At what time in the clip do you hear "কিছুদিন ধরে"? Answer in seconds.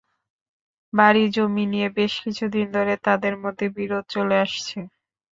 2.23-2.93